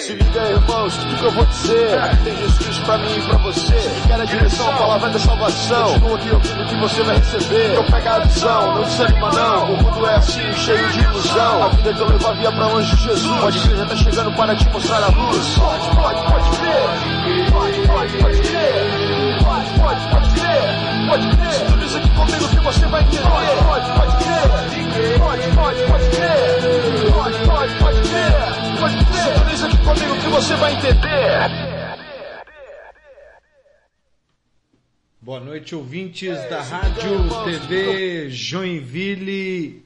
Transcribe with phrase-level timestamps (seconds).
[0.00, 2.00] Se liga, irmãos, tudo que eu vou dizer.
[2.24, 3.78] Tem Jesus pra mim e pra você.
[3.78, 5.92] Se a direção, a palavra da salvação.
[6.00, 7.72] Continua aqui ouvindo que você vai receber.
[7.72, 9.74] Então pega a visão, não desanima não.
[9.74, 11.62] O mundo é assim, cheio de ilusão.
[11.64, 13.40] A vida que eu levo via pra longe de Jesus.
[13.40, 15.58] Pode crer, já tá chegando para te mostrar a luz.
[15.58, 17.50] Pode, pode, pode crer.
[17.50, 19.44] Pode, pode, pode crer.
[19.44, 21.08] Pode, pode, pode crer.
[21.08, 21.52] Pode crer.
[21.52, 23.22] Sintoniza aqui comigo que você vai entender.
[23.66, 25.18] Pode, pode crer.
[25.18, 27.12] Pode, pode, pode crer.
[27.12, 28.57] Pode, pode, pode crer.
[29.60, 31.98] Aqui comigo que você vai entender.
[35.20, 39.84] Boa noite, ouvintes da Rádio TV Joinville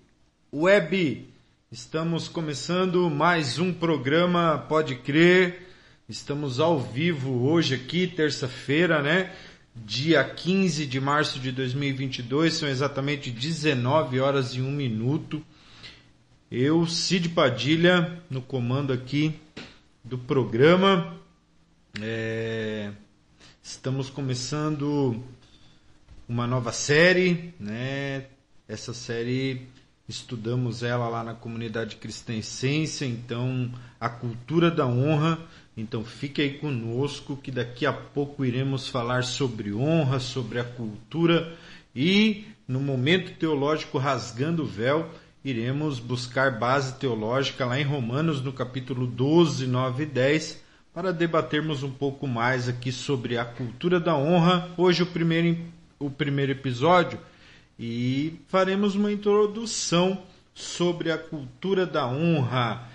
[0.52, 1.26] Web.
[1.70, 5.66] Estamos começando mais um programa, pode crer.
[6.06, 9.32] Estamos ao vivo hoje aqui, terça-feira, né?
[9.74, 15.42] Dia 15 de março de 2022, são exatamente 19 horas e 1 minuto.
[16.50, 19.34] Eu, Cid Padilha, no comando aqui
[20.04, 21.16] do programa.
[22.00, 22.90] É...
[23.62, 25.22] Estamos começando
[26.28, 28.26] uma nova série, né?
[28.66, 29.68] Essa série
[30.08, 35.38] estudamos ela lá na comunidade cristã Essência, então a cultura da honra.
[35.76, 41.56] Então fique aí conosco que daqui a pouco iremos falar sobre honra, sobre a cultura
[41.94, 45.10] e no momento teológico rasgando o véu,
[45.44, 50.62] iremos buscar base teológica lá em Romanos no capítulo 12, 9 e 10
[50.94, 54.70] para debatermos um pouco mais aqui sobre a cultura da honra.
[54.76, 55.58] Hoje o primeiro,
[55.98, 57.18] o primeiro episódio
[57.78, 60.22] e faremos uma introdução
[60.54, 62.88] sobre a cultura da honra.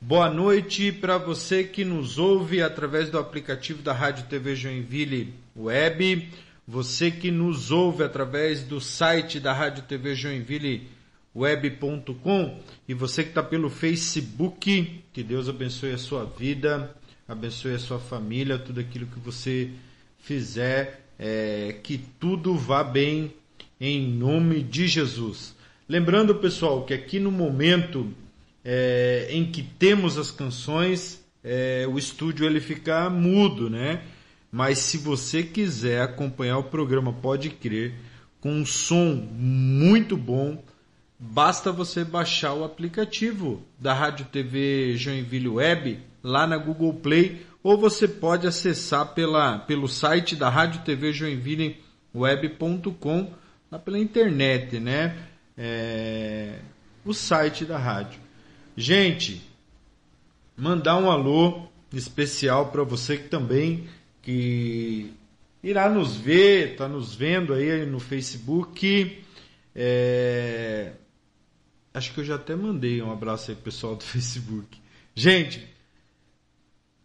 [0.00, 6.28] Boa noite para você que nos ouve através do aplicativo da Rádio TV Joinville Web,
[6.64, 10.97] você que nos ouve através do site da Rádio TV Joinville
[11.34, 16.94] web.com e você que está pelo Facebook, que Deus abençoe a sua vida,
[17.26, 19.70] abençoe a sua família, tudo aquilo que você
[20.18, 23.32] fizer, é, que tudo vá bem
[23.80, 25.54] em nome de Jesus.
[25.88, 28.12] Lembrando, pessoal, que aqui no momento
[28.64, 34.02] é, em que temos as canções, é, o estúdio ele fica mudo, né?
[34.50, 37.94] Mas se você quiser acompanhar o programa, pode crer,
[38.40, 40.62] com um som muito bom,
[41.18, 47.76] basta você baixar o aplicativo da Rádio TV Joinville Web lá na Google Play ou
[47.76, 51.76] você pode acessar pela, pelo site da Rádio TV Joinville
[52.14, 53.32] web.com
[53.70, 55.16] lá pela internet, né?
[55.56, 56.58] É,
[57.04, 58.20] o site da rádio.
[58.76, 59.42] Gente,
[60.56, 63.88] mandar um alô especial para você que também
[64.22, 65.12] que
[65.62, 69.18] irá nos ver, está nos vendo aí no Facebook.
[69.74, 70.92] É,
[71.98, 74.78] acho que eu já até mandei um abraço aí pro pessoal do Facebook.
[75.14, 75.68] Gente,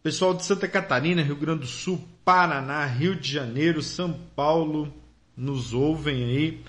[0.03, 4.93] pessoal de Santa Catarina, Rio Grande do Sul, Paraná, Rio de Janeiro, São Paulo,
[5.35, 6.61] nos ouvem aí.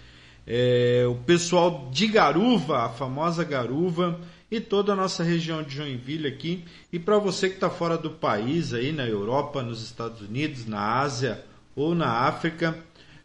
[0.47, 4.21] É, o pessoal de Garuva, a famosa Garuva,
[4.51, 6.65] e toda a nossa região de Joinville aqui.
[6.93, 11.01] E para você que está fora do país, aí na Europa, nos Estados Unidos, na
[11.01, 12.79] Ásia ou na África,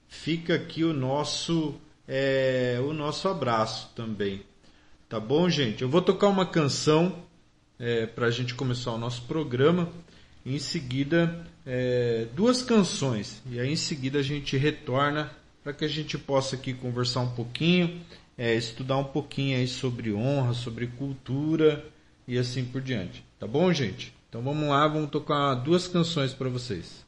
[0.08, 1.76] fica aqui o nosso,
[2.08, 4.49] é, o nosso abraço também.
[5.10, 5.82] Tá bom, gente?
[5.82, 7.16] Eu vou tocar uma canção
[7.80, 9.90] é, para a gente começar o nosso programa.
[10.46, 13.42] Em seguida, é, duas canções.
[13.50, 15.32] E aí, em seguida, a gente retorna
[15.64, 18.00] para que a gente possa aqui conversar um pouquinho,
[18.38, 21.84] é, estudar um pouquinho aí sobre honra, sobre cultura
[22.28, 23.26] e assim por diante.
[23.40, 24.14] Tá bom, gente?
[24.30, 27.04] Então vamos lá, vamos tocar duas canções para vocês.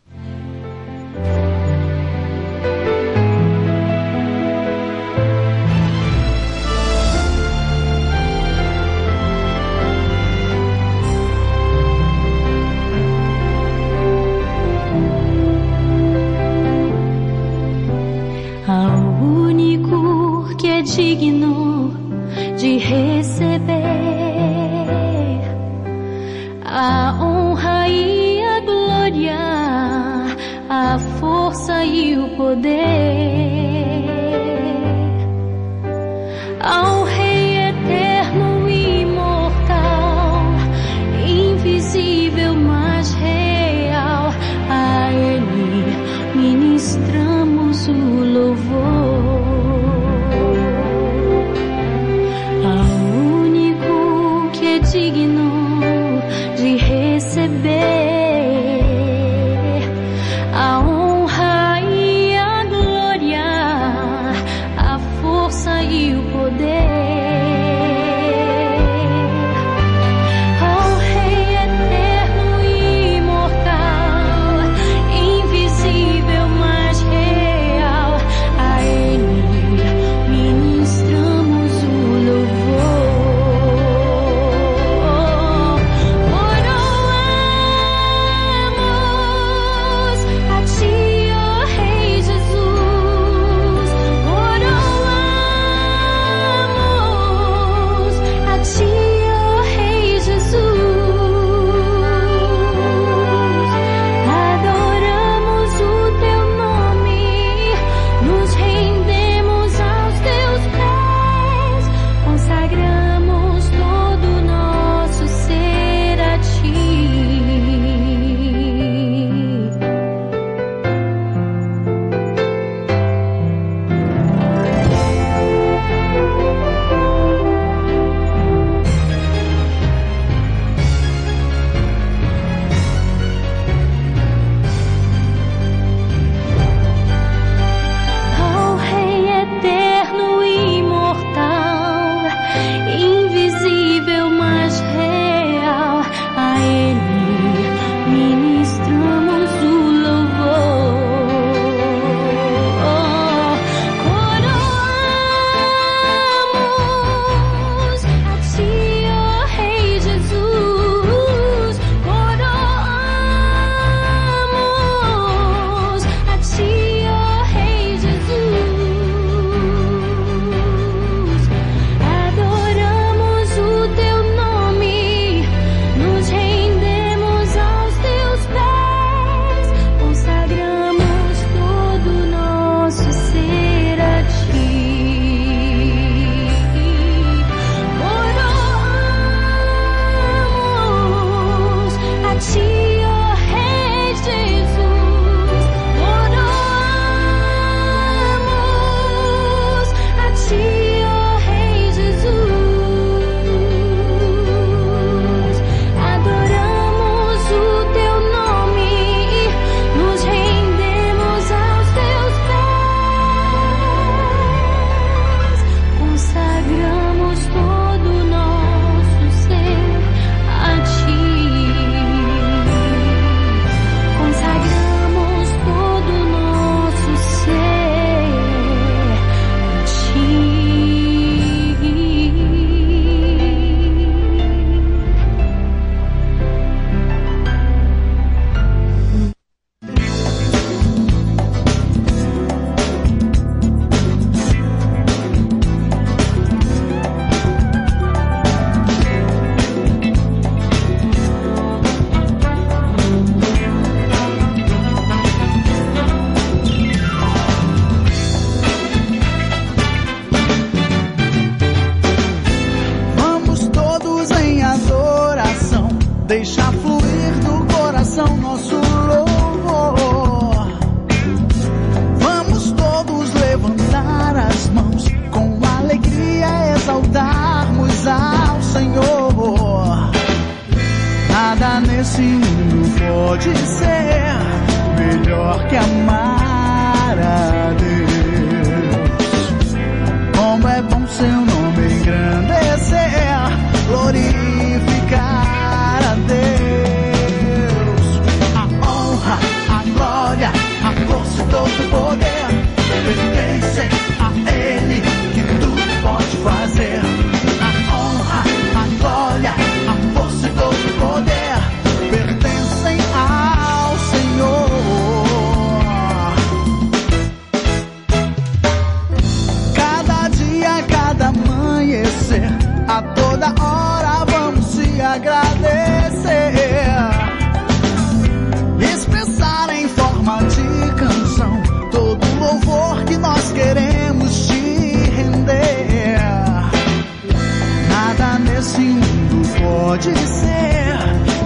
[338.62, 340.94] Presinto pode ser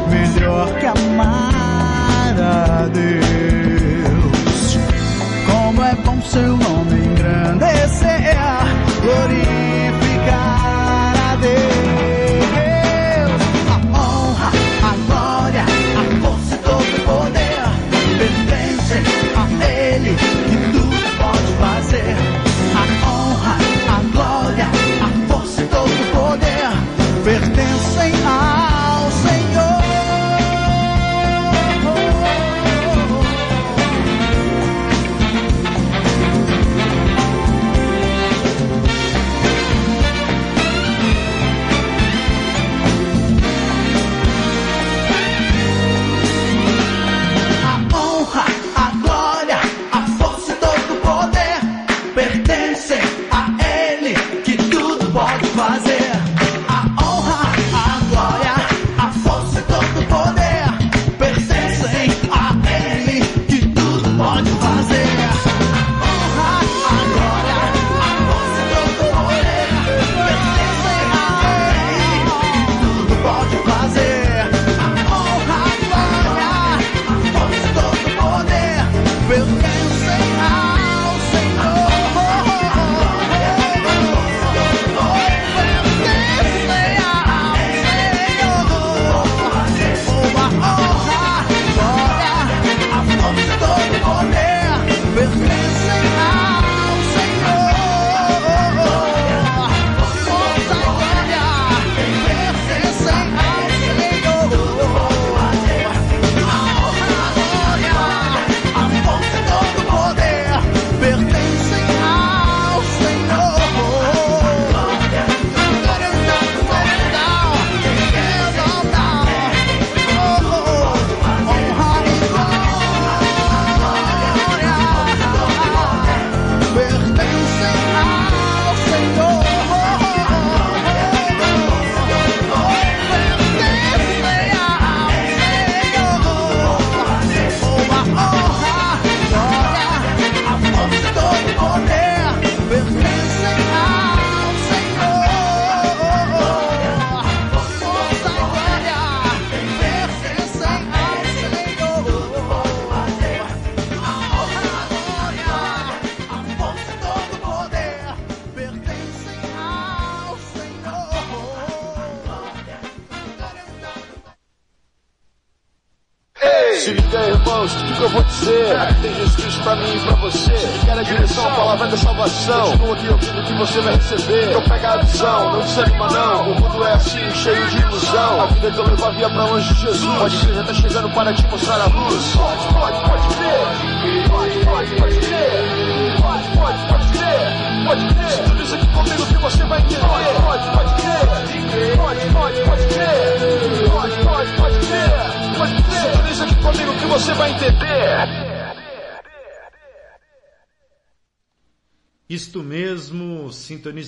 [0.09, 4.77] melhor que amar a Deus.
[5.49, 6.94] Como é bom seu nome.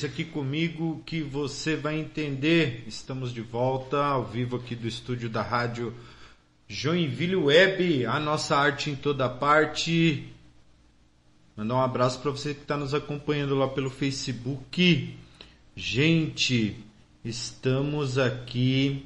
[0.05, 2.83] aqui comigo que você vai entender.
[2.87, 5.93] Estamos de volta ao vivo aqui do estúdio da rádio
[6.67, 10.31] Joinville Web, a nossa arte em toda parte.
[11.55, 15.15] Mandar um abraço para você que está nos acompanhando lá pelo Facebook.
[15.75, 16.75] Gente,
[17.23, 19.05] estamos aqui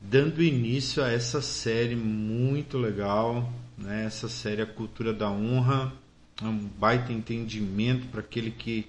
[0.00, 4.04] dando início a essa série muito legal, né?
[4.04, 5.92] Essa série A Cultura da Honra
[6.40, 8.86] é um baita entendimento para aquele que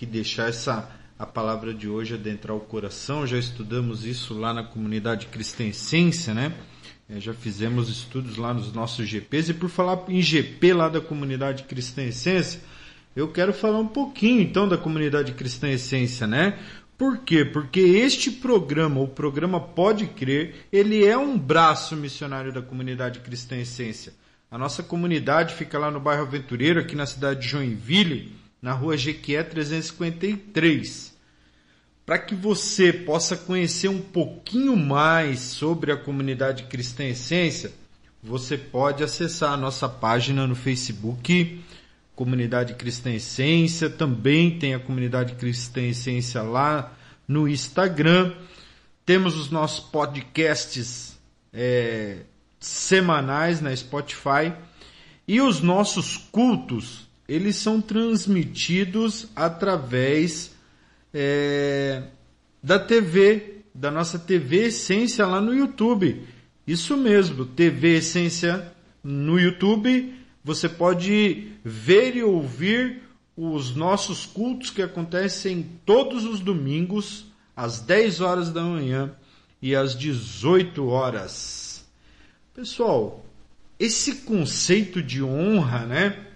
[0.00, 3.26] que deixar essa a palavra de hoje adentrar o coração.
[3.26, 6.54] Já estudamos isso lá na comunidade Cristã Essência, né?
[7.06, 11.02] É, já fizemos estudos lá nos nossos GPs e por falar em GP lá da
[11.02, 12.62] comunidade Cristã Essência,
[13.14, 16.58] eu quero falar um pouquinho então da comunidade Cristã Essência, né?
[16.96, 17.44] Por quê?
[17.44, 23.56] Porque este programa, o programa Pode Crer, ele é um braço missionário da comunidade Cristã
[23.56, 24.14] Essência.
[24.50, 28.96] A nossa comunidade fica lá no bairro Aventureiro, aqui na cidade de Joinville, na rua
[28.96, 31.10] Jequié 353.
[32.04, 37.72] Para que você possa conhecer um pouquinho mais sobre a comunidade Cristã Essência,
[38.22, 41.62] você pode acessar a nossa página no Facebook,
[42.14, 46.92] Comunidade Cristã Essência, também tem a Comunidade Cristã Essência lá
[47.26, 48.34] no Instagram.
[49.06, 51.18] Temos os nossos podcasts
[51.52, 52.24] é,
[52.58, 54.52] semanais na Spotify
[55.26, 60.52] e os nossos cultos eles são transmitidos através
[61.14, 62.02] é,
[62.60, 66.26] da TV, da nossa TV Essência lá no YouTube.
[66.66, 68.72] Isso mesmo, TV Essência
[69.04, 73.02] no YouTube você pode ver e ouvir
[73.36, 79.14] os nossos cultos que acontecem todos os domingos, às 10 horas da manhã
[79.62, 81.86] e às 18 horas.
[82.52, 83.24] Pessoal,
[83.78, 86.26] esse conceito de honra, né?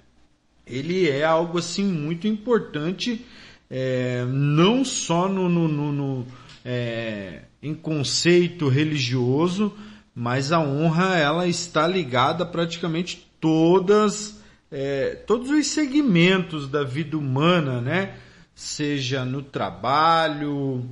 [0.67, 3.25] Ele é algo assim muito importante,
[3.71, 6.27] é, não só no, no, no, no
[6.65, 9.75] é, em conceito religioso,
[10.15, 14.43] mas a honra ela está ligada praticamente todas
[14.77, 18.17] é, todos os segmentos da vida humana, né?
[18.57, 20.85] Seja no trabalho,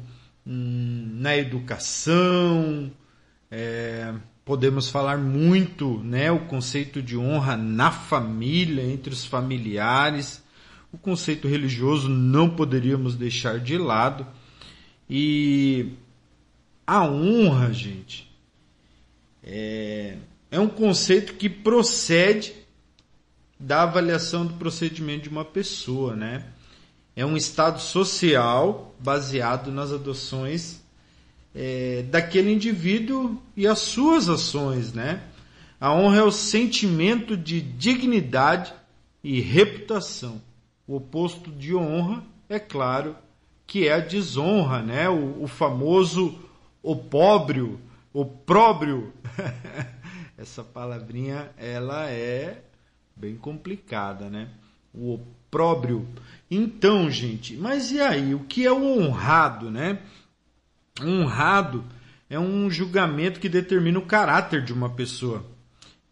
[0.47, 2.93] hum, na educação,
[3.51, 6.31] é, podemos falar muito, né?
[6.31, 10.43] O conceito de honra na família, entre os familiares,
[10.93, 14.27] o conceito religioso não poderíamos deixar de lado
[15.09, 15.93] e
[16.87, 18.31] a honra, gente,
[19.43, 20.17] é,
[20.51, 22.55] é um conceito que procede
[23.59, 26.49] da avaliação do procedimento de uma pessoa, né?
[27.15, 30.82] É um estado social baseado nas adoções
[31.55, 35.23] é, daquele indivíduo e as suas ações, né?
[35.81, 38.73] A honra é o sentimento de dignidade
[39.23, 40.41] e reputação.
[40.87, 43.17] O oposto de honra, é claro,
[43.67, 45.09] que é a desonra, né?
[45.09, 46.39] O, o famoso
[46.83, 47.81] opróbrio,
[48.13, 49.13] opróbrio.
[50.37, 52.63] essa palavrinha ela é
[53.15, 54.49] bem complicada, né?
[54.93, 56.07] O opróbrio.
[56.51, 58.35] Então, gente, mas e aí?
[58.35, 60.01] O que é o honrado, né?
[61.07, 61.85] Honrado
[62.29, 65.45] é um julgamento que determina o caráter de uma pessoa.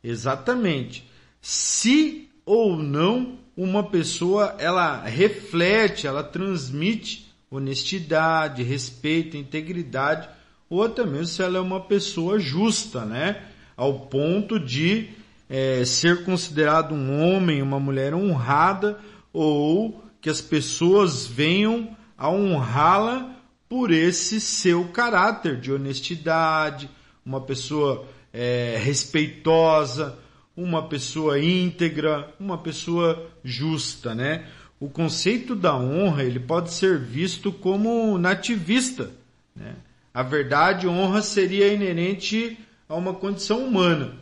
[0.02, 1.08] Exatamente.
[1.40, 10.28] Se ou não uma pessoa ela reflete, ela transmite honestidade, respeito, integridade,
[10.68, 13.42] ou até mesmo se ela é uma pessoa justa, né?
[13.80, 15.08] ao ponto de
[15.48, 18.98] é, ser considerado um homem, uma mulher honrada,
[19.32, 23.39] ou que as pessoas venham a honrá-la
[23.70, 26.90] por esse seu caráter de honestidade,
[27.24, 30.18] uma pessoa é, respeitosa,
[30.56, 34.44] uma pessoa íntegra, uma pessoa justa, né?
[34.80, 39.12] O conceito da honra ele pode ser visto como nativista,
[39.54, 39.76] né?
[40.12, 42.58] A verdade, honra seria inerente
[42.88, 44.14] a uma condição humana.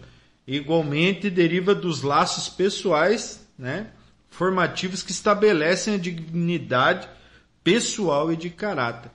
[0.46, 3.86] Igualmente deriva dos laços pessoais, né,
[4.28, 7.08] formativos que estabelecem a dignidade
[7.64, 9.10] pessoal e de caráter.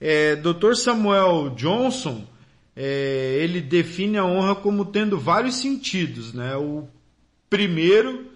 [0.00, 0.74] É, Dr.
[0.74, 2.24] Samuel Johnson
[2.80, 6.32] é, ele define a honra como tendo vários sentidos.
[6.32, 6.56] Né?
[6.56, 6.86] O
[7.50, 8.30] primeiro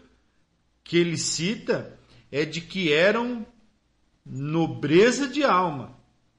[0.83, 1.97] que ele cita
[2.31, 3.47] é de que eram
[4.27, 5.93] nobreza de alma,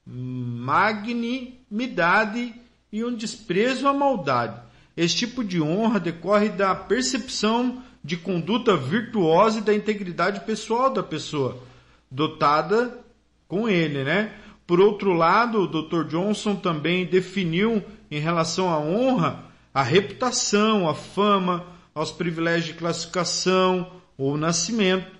[0.06, 2.54] magnimidade
[2.92, 4.60] e um desprezo à maldade.
[4.96, 11.02] Esse tipo de honra decorre da percepção de conduta virtuosa e da integridade pessoal da
[11.02, 11.58] pessoa,
[12.10, 13.00] dotada
[13.48, 14.32] com ele, né?
[14.66, 16.04] Por outro lado, o Dr.
[16.08, 23.90] Johnson também definiu em relação à honra a reputação, a fama, aos privilégios de classificação
[24.16, 25.10] ou nascimento,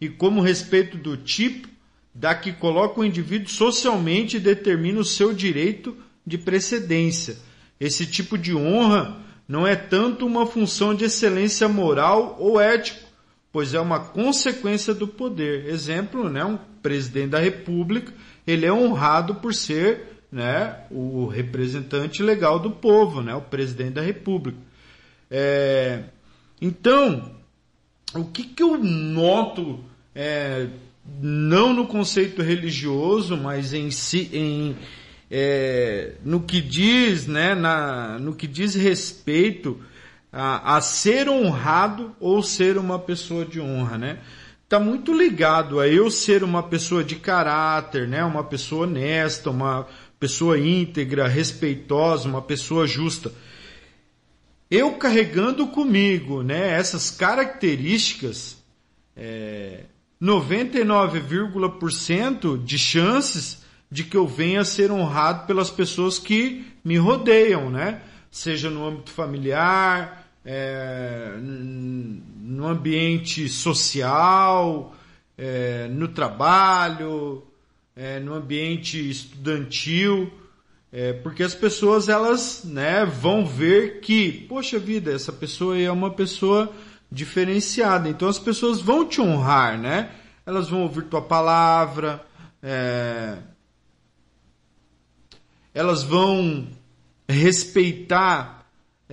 [0.00, 1.68] e como respeito do tipo
[2.14, 7.38] da que coloca o indivíduo socialmente e determina o seu direito de precedência.
[7.80, 9.16] Esse tipo de honra
[9.48, 13.00] não é tanto uma função de excelência moral ou ético,
[13.52, 15.66] pois é uma consequência do poder.
[15.66, 18.12] Exemplo, né, um presidente da República,
[18.46, 24.02] ele é honrado por ser né, o representante legal do povo, né, o presidente da
[24.02, 24.58] República.
[25.30, 26.02] É,
[26.60, 27.32] então,
[28.14, 30.68] o que, que eu noto, é,
[31.20, 34.76] não no conceito religioso, mas em si, em,
[35.30, 39.80] é, no que diz, né, na, no que diz respeito
[40.32, 44.18] a, a ser honrado ou ser uma pessoa de honra, né?
[44.68, 48.24] Tá muito ligado a eu ser uma pessoa de caráter, né?
[48.24, 49.86] Uma pessoa honesta, uma
[50.18, 53.30] pessoa íntegra, respeitosa, uma pessoa justa.
[54.70, 56.70] Eu carregando comigo, né?
[56.70, 58.56] Essas características,
[59.14, 59.80] é,
[60.20, 67.68] 99,% de chances de que eu venha a ser honrado pelas pessoas que me rodeiam,
[67.68, 68.00] né?
[68.30, 74.94] Seja no âmbito familiar, é, no ambiente social,
[75.38, 77.42] é, no trabalho,
[77.96, 80.30] é, no ambiente estudantil,
[80.92, 86.10] é, porque as pessoas elas né, vão ver que, poxa vida, essa pessoa é uma
[86.10, 86.72] pessoa
[87.10, 90.10] diferenciada, então as pessoas vão te honrar, né?
[90.44, 92.24] Elas vão ouvir tua palavra,
[92.62, 93.38] é,
[95.72, 96.68] elas vão
[97.28, 98.63] respeitar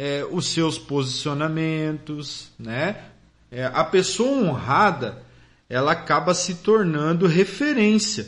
[0.03, 3.03] é, os seus posicionamentos, né?
[3.51, 5.21] É, a pessoa honrada,
[5.69, 8.27] ela acaba se tornando referência,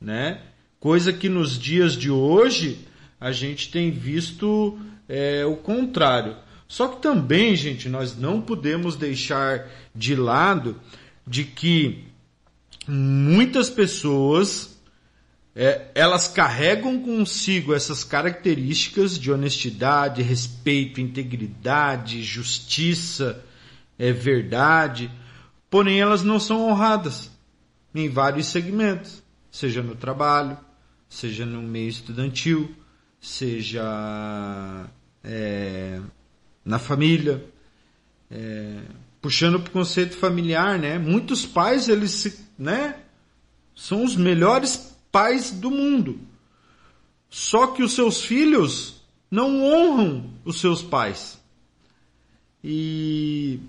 [0.00, 0.40] né?
[0.78, 2.86] Coisa que nos dias de hoje
[3.20, 6.36] a gente tem visto é, o contrário.
[6.68, 10.80] Só que também, gente, nós não podemos deixar de lado
[11.26, 12.04] de que
[12.86, 14.79] muitas pessoas
[15.54, 23.44] é, elas carregam consigo essas características de honestidade, respeito, integridade, justiça,
[23.98, 25.10] é, verdade,
[25.68, 27.30] porém elas não são honradas
[27.94, 30.56] em vários segmentos, seja no trabalho,
[31.08, 32.74] seja no meio estudantil,
[33.20, 34.88] seja
[35.24, 36.00] é,
[36.64, 37.44] na família,
[38.30, 38.78] é,
[39.20, 40.98] puxando para o conceito familiar, né?
[40.98, 42.96] Muitos pais eles, né,
[43.74, 46.20] são os melhores pais do mundo.
[47.28, 51.40] Só que os seus filhos não honram os seus pais.
[52.62, 53.60] E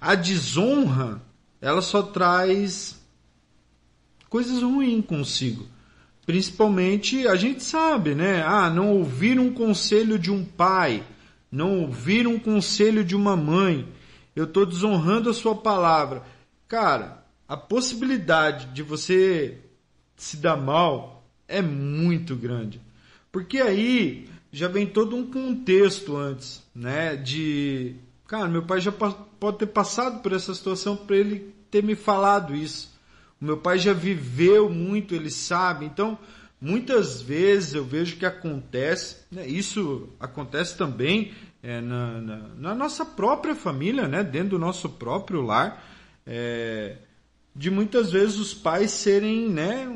[0.00, 1.22] a desonra,
[1.60, 3.00] ela só traz
[4.28, 5.66] coisas ruins consigo.
[6.24, 8.42] Principalmente, a gente sabe, né?
[8.42, 11.04] Ah, não ouvir um conselho de um pai,
[11.50, 13.86] não ouvir um conselho de uma mãe.
[14.34, 16.22] Eu estou desonrando a sua palavra.
[16.66, 19.58] Cara, a possibilidade de você
[20.22, 22.80] se dá mal é muito grande.
[23.32, 27.16] Porque aí já vem todo um contexto antes, né?
[27.16, 27.96] De,
[28.28, 32.54] cara, meu pai já pode ter passado por essa situação para ele ter me falado
[32.54, 32.92] isso.
[33.40, 35.86] O meu pai já viveu muito, ele sabe.
[35.86, 36.16] Então,
[36.60, 39.44] muitas vezes eu vejo que acontece, né?
[39.44, 41.32] isso acontece também
[41.62, 44.22] é, na, na, na, nossa própria família, né?
[44.22, 45.82] dentro do nosso próprio lar.
[46.24, 46.96] É,
[47.54, 49.88] de muitas vezes os pais serem, né,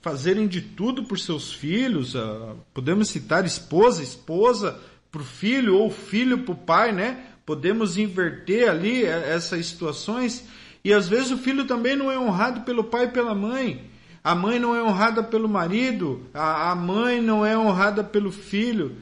[0.00, 4.78] fazerem de tudo por seus filhos, uh, podemos citar esposa, esposa
[5.10, 7.24] para o filho ou filho para o pai, né?
[7.44, 10.44] Podemos inverter ali essas situações
[10.84, 13.90] e às vezes o filho também não é honrado pelo pai e pela mãe.
[14.22, 18.96] A mãe não é honrada pelo marido, a, mãe não é honrada pelo filho.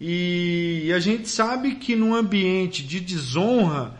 [0.00, 3.94] E, e a gente sabe que num ambiente de desonra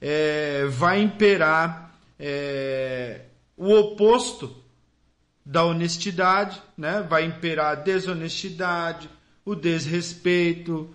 [0.00, 1.83] é, vai imperar
[2.18, 3.22] é,
[3.56, 4.62] o oposto
[5.44, 7.04] da honestidade, né?
[7.08, 9.10] vai imperar a desonestidade,
[9.44, 10.94] o desrespeito,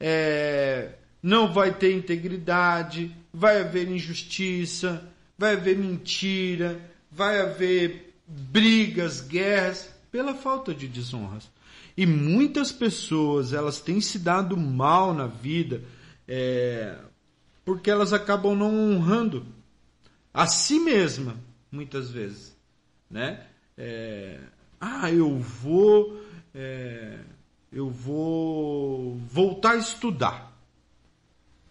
[0.00, 9.90] é, não vai ter integridade, vai haver injustiça, vai haver mentira, vai haver brigas, guerras,
[10.10, 11.50] pela falta de desonras.
[11.96, 15.82] E muitas pessoas elas têm se dado mal na vida
[16.26, 16.96] é,
[17.64, 19.44] porque elas acabam não honrando
[20.32, 21.36] a si mesma,
[21.70, 22.56] muitas vezes,
[23.10, 23.44] né?
[23.76, 24.38] É,
[24.80, 26.22] ah, eu vou,
[26.54, 27.18] é,
[27.70, 30.52] eu vou voltar a estudar.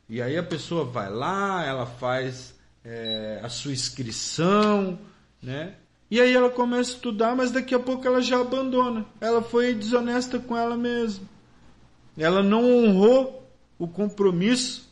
[0.08, 5.00] E aí a pessoa vai lá, ela faz é, a sua inscrição,
[5.42, 5.76] né?
[6.10, 9.06] E aí ela começa a estudar, mas daqui a pouco ela já abandona.
[9.22, 11.26] Ela foi desonesta com ela mesma.
[12.18, 14.90] Ela não honrou o compromisso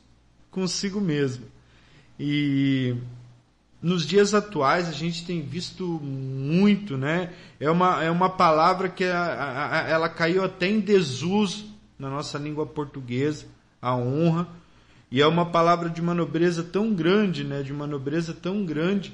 [0.50, 1.46] consigo mesma.
[2.18, 2.96] E
[3.82, 7.34] nos dias atuais a gente tem visto muito, né?
[7.60, 12.38] É uma, é uma palavra que a, a, ela caiu até em desuso na nossa
[12.38, 13.46] língua portuguesa,
[13.82, 14.48] a honra.
[15.12, 17.64] E é uma palavra de uma nobreza tão grande, né?
[17.64, 19.14] De uma nobreza tão grande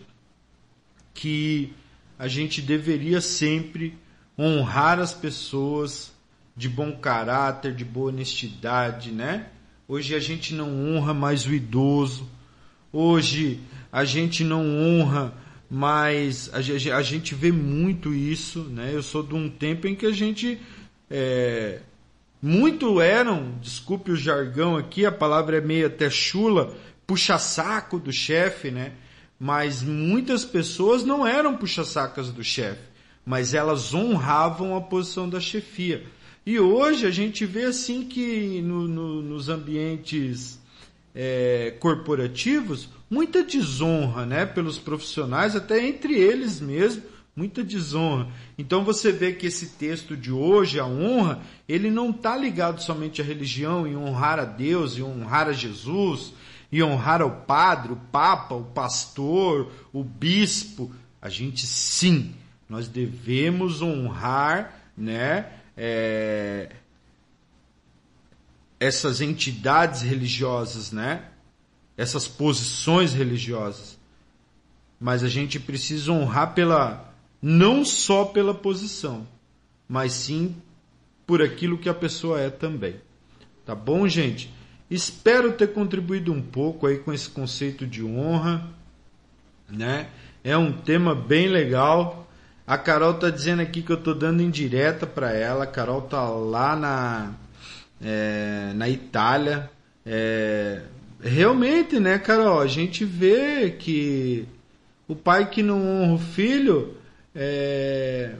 [1.13, 1.73] que
[2.17, 3.97] a gente deveria sempre
[4.37, 6.13] honrar as pessoas
[6.55, 9.47] de bom caráter, de boa honestidade, né?
[9.87, 12.27] Hoje a gente não honra mais o idoso.
[12.91, 13.59] Hoje
[13.95, 15.33] a gente não honra
[15.69, 16.53] mais.
[16.53, 18.91] A, a gente vê muito isso, né?
[18.93, 20.59] Eu sou de um tempo em que a gente.
[21.09, 21.79] É,
[22.41, 26.75] muito eram, desculpe o jargão aqui, a palavra é meio até chula,
[27.07, 28.91] puxa-saco do chefe, né?
[29.39, 32.83] Mas muitas pessoas não eram puxa-sacas do chefe,
[33.25, 36.03] mas elas honravam a posição da chefia.
[36.45, 40.59] E hoje a gente vê assim que no, no, nos ambientes
[41.15, 47.03] é, corporativos muita desonra, né, pelos profissionais, até entre eles mesmo,
[47.35, 48.27] muita desonra.
[48.57, 53.21] Então você vê que esse texto de hoje, a honra, ele não está ligado somente
[53.21, 56.33] à religião, em honrar a Deus, em honrar a Jesus,
[56.71, 60.91] e honrar ao padre, o papa, o pastor, o bispo.
[61.21, 62.33] A gente sim,
[62.69, 65.51] nós devemos honrar, né?
[65.77, 66.69] é,
[68.79, 71.25] essas entidades religiosas, né?
[71.97, 73.97] Essas posições religiosas.
[74.99, 79.27] Mas a gente precisa honrar pela não só pela posição,
[79.87, 80.55] mas sim
[81.27, 82.95] por aquilo que a pessoa é também.
[83.65, 84.53] Tá bom, gente?
[84.89, 88.67] Espero ter contribuído um pouco aí com esse conceito de honra,
[89.69, 90.09] né?
[90.43, 92.25] É um tema bem legal
[92.67, 95.65] a Carol tá dizendo aqui que eu tô dando indireta para ela.
[95.65, 97.33] A Carol tá lá na,
[98.01, 99.69] é, na Itália.
[100.03, 100.81] É,
[101.25, 102.61] realmente, né, Carol?
[102.61, 104.45] A gente vê que
[105.07, 106.95] o pai que não honra o filho
[107.33, 108.35] é,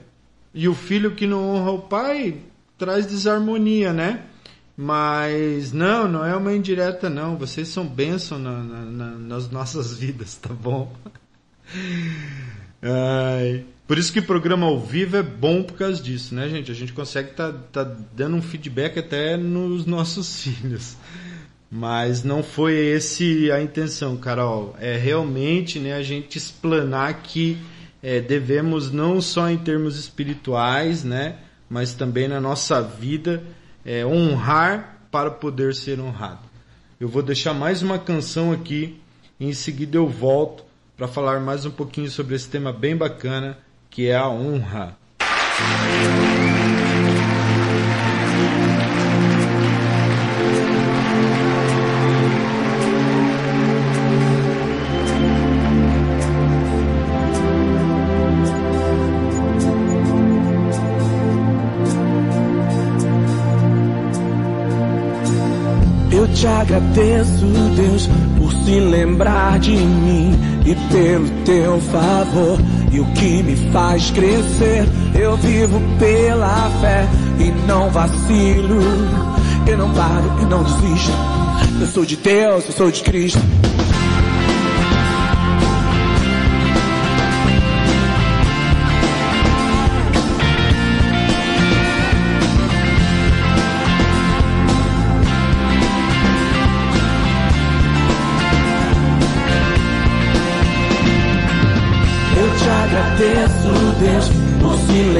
[0.54, 2.38] e o filho que não honra o pai
[2.78, 4.22] traz desarmonia, né?
[4.76, 7.36] Mas não, não é uma indireta, não.
[7.36, 10.94] Vocês são bênção na, na, na, nas nossas vidas, tá bom?
[12.82, 13.64] Ai.
[13.86, 16.72] Por isso que programa ao vivo é bom por causa disso, né, gente?
[16.72, 20.96] A gente consegue tá, tá dando um feedback até nos nossos filhos.
[21.76, 24.74] Mas não foi esse a intenção, Carol.
[24.80, 27.58] É realmente né, a gente explanar que
[28.02, 31.36] é, devemos não só em termos espirituais, né,
[31.68, 33.42] mas também na nossa vida
[33.84, 36.40] é, honrar para poder ser honrado.
[36.98, 38.98] Eu vou deixar mais uma canção aqui.
[39.38, 40.64] E em seguida eu volto
[40.96, 43.58] para falar mais um pouquinho sobre esse tema bem bacana
[43.90, 44.96] que é a honra.
[46.40, 46.45] Eu
[66.66, 70.32] agradeço, Deus, por se lembrar de mim
[70.64, 72.58] e pelo teu favor
[72.90, 74.84] e o que me faz crescer.
[75.14, 77.06] Eu vivo pela fé
[77.38, 78.80] e não vacilo.
[79.66, 81.12] Eu não paro e não desisto.
[81.80, 83.40] Eu sou de Deus, eu sou de Cristo.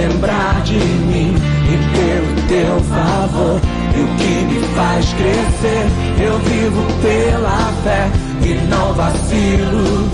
[0.09, 1.35] Lembrar de mim
[1.67, 3.61] e pelo teu favor.
[3.95, 5.87] E o que me faz crescer,
[6.23, 8.11] eu vivo pela fé
[8.43, 10.11] e não vacilo.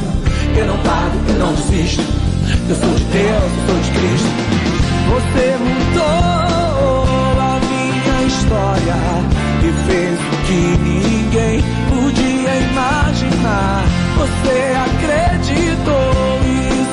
[0.57, 2.02] Eu não paro, eu não desisto.
[2.68, 4.28] Eu sou de Deus, eu sou de Cristo.
[5.11, 8.96] Você mudou a minha história
[9.62, 13.85] e fez o que ninguém podia imaginar.
[14.16, 16.12] Você acreditou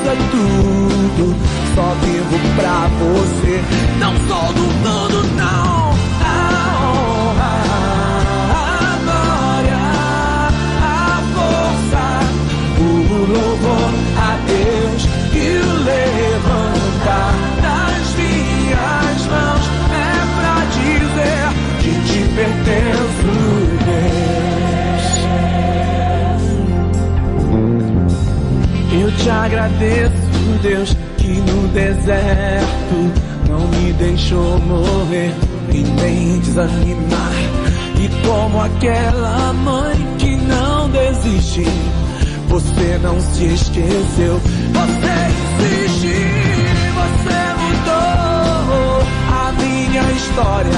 [0.09, 1.48] é tudo.
[1.75, 3.61] Só vivo pra você.
[3.99, 5.89] Não sou do mundo, não.
[6.21, 6.33] A
[6.83, 7.53] honra,
[8.51, 9.83] a glória,
[10.81, 12.03] a força,
[12.79, 12.81] o
[13.31, 15.01] louvor a Deus
[15.33, 20.03] e o levantar das minhas mãos é
[20.39, 21.45] pra dizer
[21.79, 23.29] que te pertenço,
[28.91, 30.11] Eu te agradeço,
[30.63, 30.95] Deus,
[31.73, 33.11] deserto
[33.47, 35.33] não me deixou morrer
[35.71, 37.33] e nem desanimar.
[37.99, 41.65] E como aquela mãe que não desiste,
[42.47, 44.39] você não se esqueceu,
[44.73, 46.15] você insiste,
[46.95, 50.71] você mudou a minha história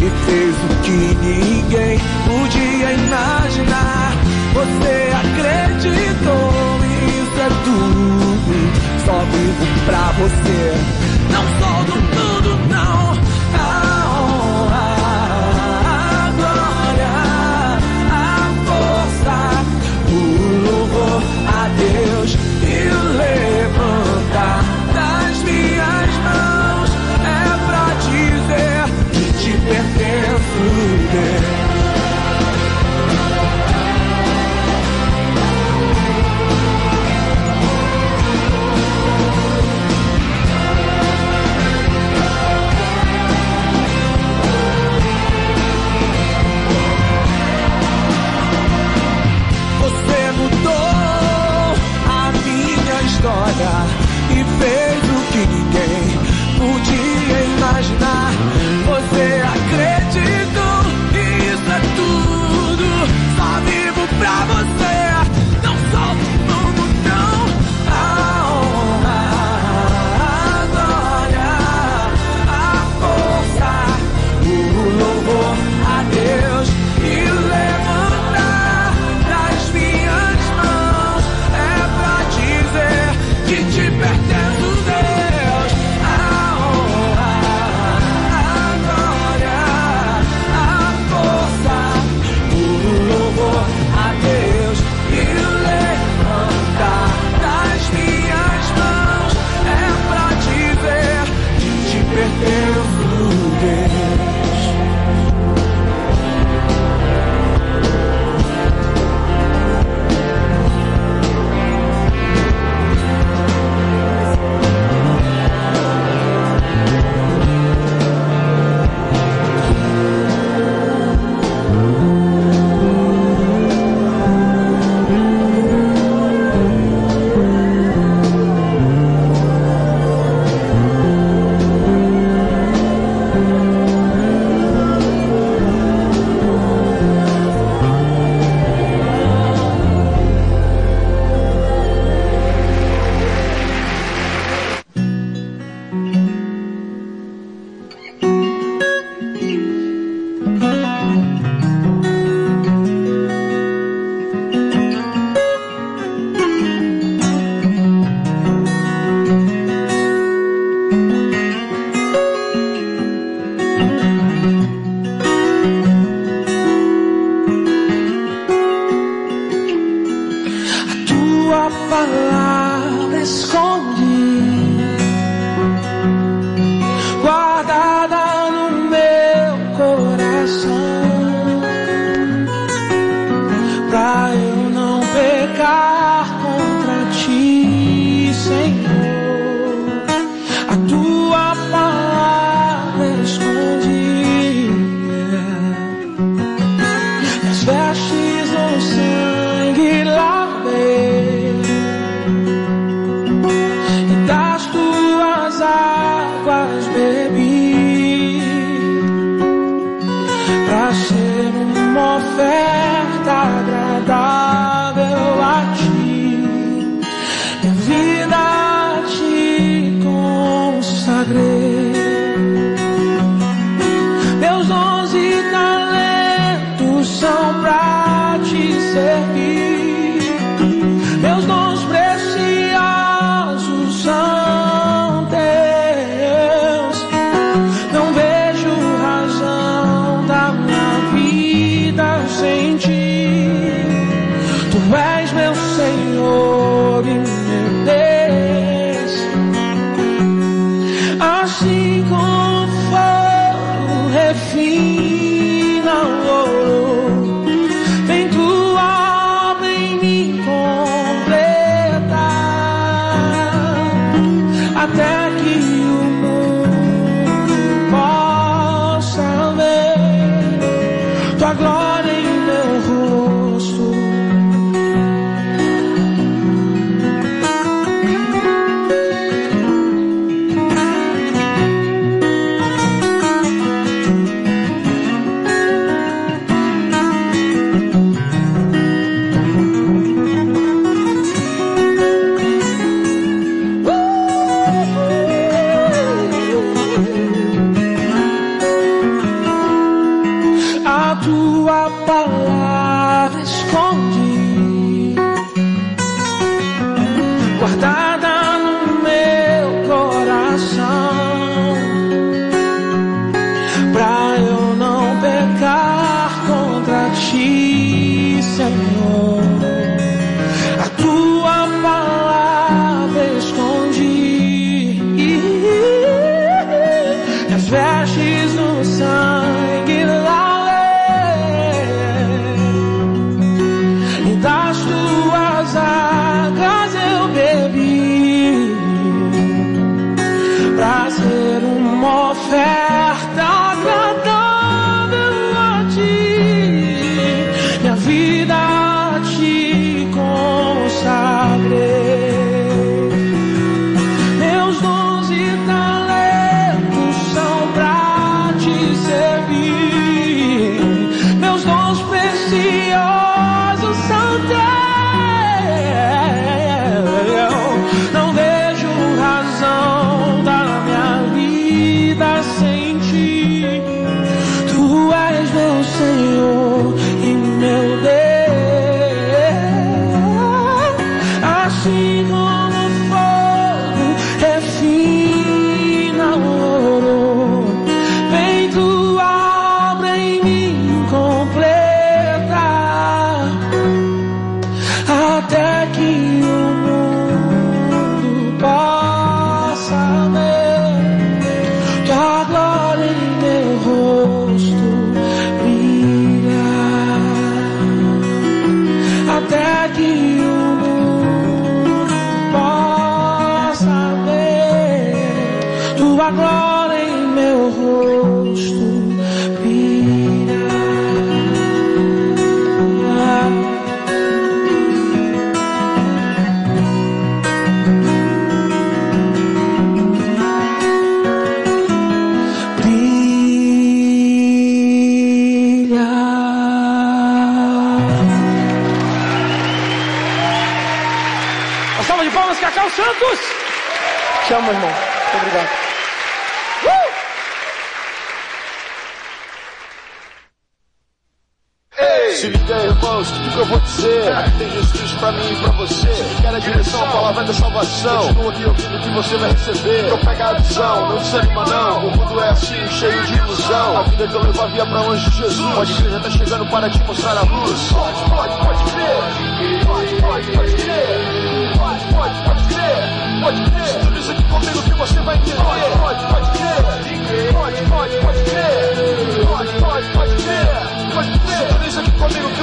[0.00, 4.12] e fez o que ninguém podia imaginar.
[4.54, 6.72] Você acreditou
[7.42, 8.41] é tudo.
[9.12, 10.72] Só vivo pra você.
[11.30, 13.11] Não solto tudo, não.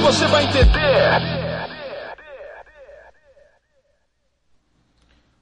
[0.10, 1.70] Você vai entender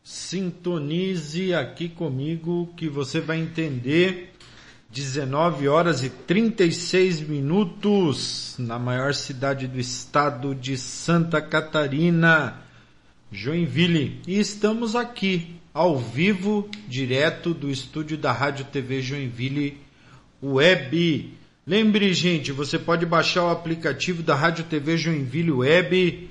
[0.04, 4.34] Sintonize aqui comigo que você vai entender.
[4.90, 12.62] 19 horas e 36 minutos na maior cidade do estado de Santa Catarina,
[13.32, 14.20] Joinville.
[14.28, 19.78] E estamos aqui ao vivo, direto do estúdio da Rádio TV Joinville
[20.44, 21.38] Web.
[21.68, 26.30] Lembre, gente, você pode baixar o aplicativo da Rádio TV Joinville Web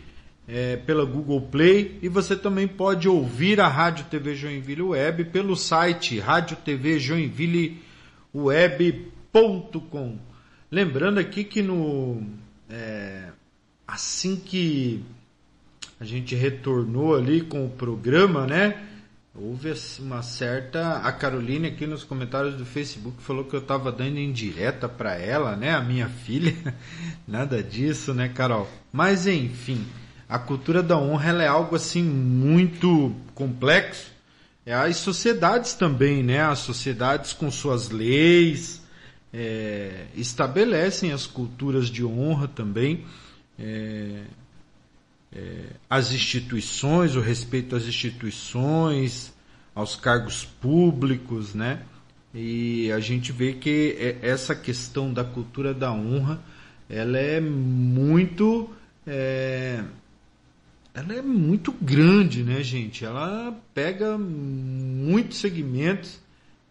[0.49, 5.55] é, pela Google Play e você também pode ouvir a Rádio TV Joinville Web pelo
[5.55, 7.82] site Rádio TV Joinville
[8.34, 10.16] web.com.
[10.70, 12.22] Lembrando aqui que no
[12.70, 13.24] é,
[13.87, 15.05] assim que
[16.01, 18.87] a gente retornou ali com o programa, né?
[19.39, 24.18] Houve uma certa a Caroline aqui nos comentários do Facebook falou que eu estava dando
[24.18, 25.74] indireta para ela, né?
[25.74, 26.55] A minha filha.
[27.28, 28.68] Nada disso, né, Carol?
[28.93, 29.84] Mas enfim,
[30.28, 34.16] a cultura da honra ela é algo assim muito complexo
[34.66, 36.43] é, as sociedades também, né?
[36.43, 38.82] As sociedades com suas leis
[39.32, 43.07] é, estabelecem as culturas de honra também,
[43.57, 44.22] é,
[45.88, 49.34] as instituições, o respeito às instituições,
[49.74, 51.82] aos cargos públicos, né?
[52.34, 56.40] E a gente vê que é- essa questão da cultura da honra,
[56.88, 58.70] ela é muito
[59.06, 59.84] é,
[60.92, 63.04] ela é muito grande, né, gente?
[63.04, 66.18] Ela pega muitos segmentos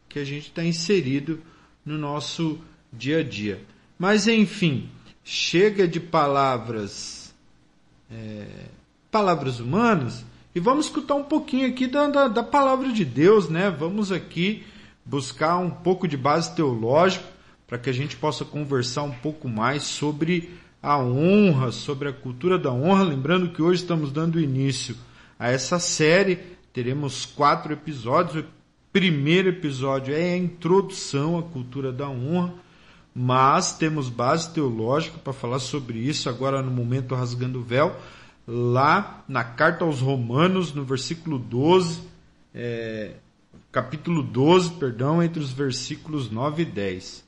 [0.10, 1.42] que a gente está inserido
[1.86, 2.60] no nosso
[2.92, 3.62] dia a dia.
[3.98, 4.90] Mas enfim,
[5.24, 7.15] chega de palavras
[8.12, 8.46] é,
[9.12, 10.26] palavras humanas
[10.56, 13.70] e vamos escutar um pouquinho aqui da, da, da palavra de Deus, né?
[13.70, 14.64] Vamos aqui
[15.06, 17.26] buscar um pouco de base teológica
[17.68, 20.50] para que a gente possa conversar um pouco mais sobre
[20.82, 23.04] a honra, sobre a cultura da honra.
[23.04, 24.96] Lembrando que hoje estamos dando início
[25.38, 26.38] a essa série,
[26.72, 28.46] teremos quatro episódios.
[28.46, 28.48] O
[28.94, 32.54] primeiro episódio é a introdução à cultura da honra.
[33.16, 37.96] Mas temos base teológica para falar sobre isso agora no momento rasgando o véu,
[38.46, 42.02] lá na carta aos Romanos, no versículo 12,
[42.54, 43.14] é,
[43.72, 47.24] capítulo 12, perdão, entre os versículos 9 e 10.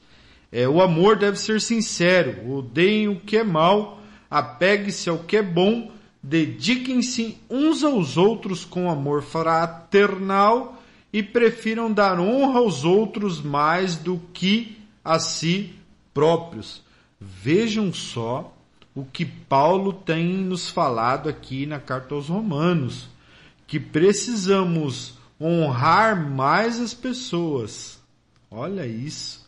[0.52, 5.42] É, o amor deve ser sincero, odeiem o que é mal, apegue-se ao que é
[5.42, 5.90] bom,
[6.22, 10.82] dediquem-se uns aos outros com amor fraternal
[11.14, 14.77] e prefiram dar honra aos outros mais do que
[15.08, 15.74] a si
[16.14, 16.84] próprios.
[17.20, 18.54] Vejam só
[18.94, 23.08] o que Paulo tem nos falado aqui na carta aos Romanos,
[23.66, 28.00] que precisamos honrar mais as pessoas.
[28.50, 29.48] Olha isso,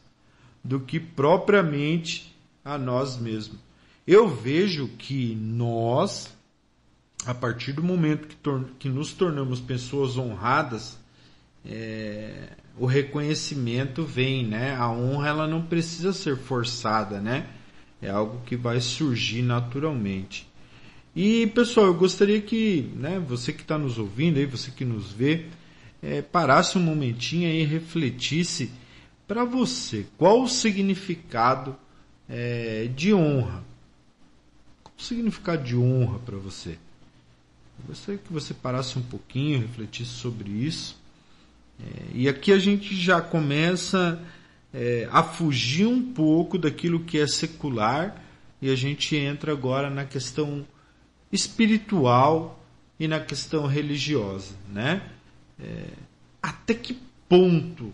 [0.64, 3.60] do que propriamente a nós mesmos.
[4.06, 6.36] Eu vejo que nós,
[7.26, 10.98] a partir do momento que, que nos tornamos pessoas honradas,
[11.66, 14.76] é, o reconhecimento vem, né?
[14.76, 17.48] A honra ela não precisa ser forçada, né?
[18.02, 20.48] É algo que vai surgir naturalmente.
[21.16, 25.12] E pessoal, eu gostaria que, né, você que está nos ouvindo aí, você que nos
[25.12, 25.48] vê,
[26.02, 28.72] é, parasse um momentinho aí e refletisse
[29.28, 31.76] para você qual o significado
[32.28, 33.64] é, de honra.
[34.84, 36.78] Qual o significado de honra para você?
[37.80, 40.99] Eu gostaria que você parasse um pouquinho, refletisse sobre isso.
[41.80, 44.22] É, e aqui a gente já começa
[44.74, 48.22] é, a fugir um pouco daquilo que é secular
[48.62, 50.66] e a gente entra agora na questão
[51.32, 52.64] espiritual
[53.00, 55.02] e na questão religiosa, né?
[55.60, 55.86] É,
[56.42, 57.94] até que ponto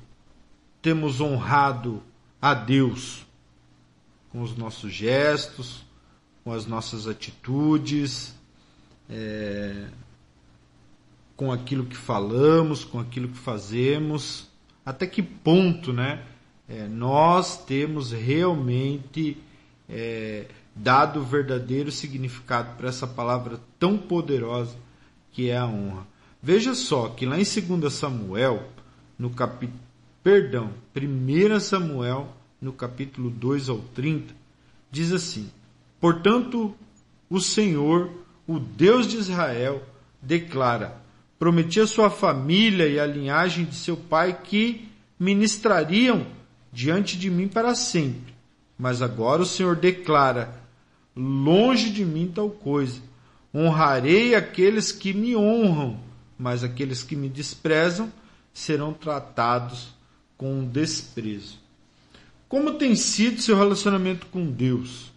[0.81, 2.01] temos honrado
[2.41, 3.25] a Deus
[4.31, 5.85] com os nossos gestos,
[6.43, 8.35] com as nossas atitudes,
[9.09, 9.87] é,
[11.35, 14.47] com aquilo que falamos, com aquilo que fazemos,
[14.85, 16.23] até que ponto, né,
[16.67, 19.37] é, nós temos realmente
[19.89, 24.75] é, dado o verdadeiro significado para essa palavra tão poderosa
[25.31, 26.07] que é a honra.
[26.41, 28.69] Veja só que lá em 2 Samuel,
[29.17, 29.79] no capítulo,
[30.23, 32.29] perdão, 1 Samuel,
[32.61, 34.33] no capítulo 2 ao 30,
[34.91, 35.49] diz assim:
[35.99, 36.75] Portanto,
[37.29, 38.11] o Senhor,
[38.47, 39.83] o Deus de Israel,
[40.21, 41.01] declara:
[41.37, 44.87] Prometi a sua família e a linhagem de seu pai que
[45.19, 46.25] ministrariam
[46.71, 48.33] diante de mim para sempre.
[48.77, 50.61] Mas agora o Senhor declara:
[51.15, 53.01] longe de mim tal coisa.
[53.53, 55.99] Honrarei aqueles que me honram,
[56.37, 58.11] mas aqueles que me desprezam
[58.53, 59.93] serão tratados
[60.37, 61.59] com desprezo.
[62.49, 65.11] Como tem sido seu relacionamento com Deus?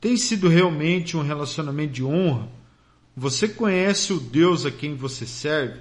[0.00, 2.48] Tem sido realmente um relacionamento de honra?
[3.20, 5.78] Você conhece o Deus a quem você serve?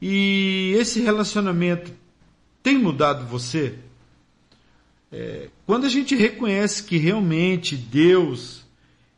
[0.00, 1.92] E esse relacionamento
[2.62, 3.74] tem mudado você?
[5.12, 8.64] É, quando a gente reconhece que realmente Deus,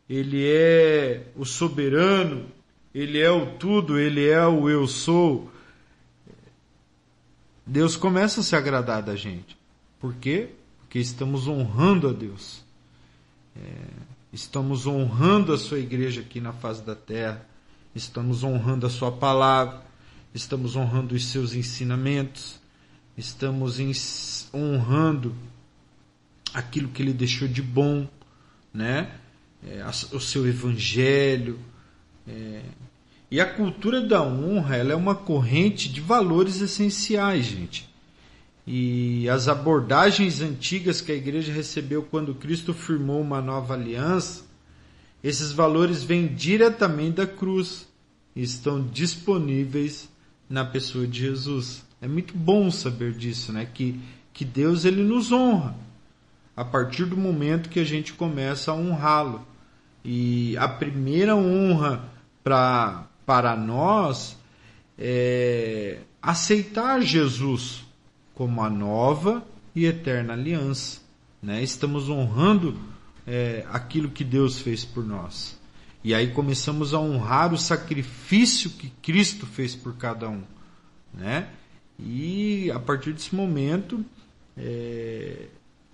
[0.09, 2.47] Ele é o soberano,
[2.93, 5.53] Ele é o tudo, Ele é o eu sou,
[7.65, 9.57] Deus começa a se agradar da gente.
[10.01, 10.49] Por quê?
[10.81, 12.65] Porque estamos honrando a Deus.
[13.57, 17.45] É, Estamos honrando a sua igreja aqui na face da terra.
[17.95, 19.83] Estamos honrando a sua palavra.
[20.33, 22.61] Estamos honrando os seus ensinamentos.
[23.19, 23.81] Estamos
[24.55, 25.35] honrando
[26.55, 28.09] aquilo que ele deixou de bom,
[28.73, 29.11] né?
[29.67, 31.59] É, o seu evangelho.
[32.27, 32.63] É.
[33.33, 37.90] E a cultura da honra ela é uma corrente de valores essenciais, gente.
[38.73, 44.45] E as abordagens antigas que a igreja recebeu quando Cristo firmou uma nova aliança,
[45.25, 47.89] esses valores vêm diretamente da cruz
[48.35, 50.09] e estão disponíveis
[50.49, 51.85] na pessoa de Jesus.
[52.01, 53.67] É muito bom saber disso, né?
[53.75, 53.99] Que,
[54.33, 55.75] que Deus ele nos honra
[56.57, 59.45] a partir do momento que a gente começa a honrá-lo.
[60.05, 62.09] E a primeira honra
[62.45, 64.37] para nós
[64.97, 67.90] é aceitar Jesus
[68.41, 71.03] como a nova e eterna aliança.
[71.43, 71.63] Né?
[71.63, 72.75] Estamos honrando
[73.27, 75.61] é, aquilo que Deus fez por nós.
[76.03, 80.41] E aí começamos a honrar o sacrifício que Cristo fez por cada um.
[81.13, 81.51] Né?
[81.99, 84.03] E a partir desse momento,
[84.57, 85.49] é,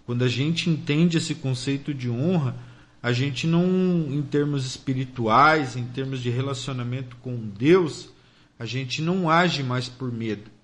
[0.05, 2.55] quando a gente entende esse conceito de honra,
[3.03, 3.67] a gente não,
[4.09, 8.09] em termos espirituais, em termos de relacionamento com Deus,
[8.57, 10.56] a gente não age mais por medo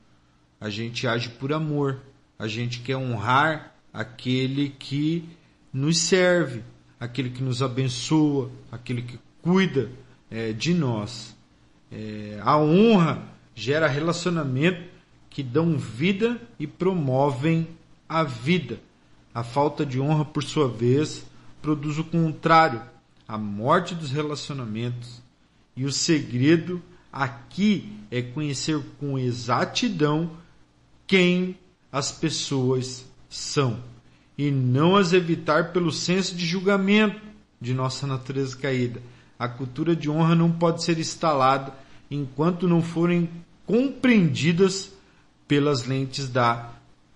[0.63, 1.99] a gente age por amor,
[2.39, 5.29] a gente quer honrar aquele que
[5.73, 6.63] nos serve,
[7.01, 9.91] aquele que nos abençoa, aquele que cuida
[10.31, 11.37] é, de nós.
[11.91, 13.25] É, a honra
[13.57, 14.89] gera relacionamento
[15.29, 17.67] que dão vida e promovem
[18.09, 18.79] a vida.
[19.35, 21.27] A falta de honra, por sua vez,
[21.61, 22.83] produz o contrário,
[23.27, 25.21] a morte dos relacionamentos.
[25.77, 26.81] E o segredo
[27.13, 30.41] aqui é conhecer com exatidão
[31.07, 31.59] quem
[31.91, 33.83] as pessoas são
[34.37, 37.21] e não as evitar pelo senso de julgamento
[37.61, 39.03] de nossa natureza caída.
[39.39, 41.75] A cultura de honra não pode ser instalada
[42.11, 43.29] enquanto não forem
[43.67, 44.93] compreendidas
[45.47, 46.73] pelas lentes da